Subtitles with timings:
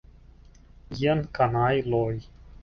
[1.01, 2.11] Jen, kanajloj!